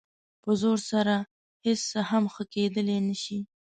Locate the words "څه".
1.91-1.99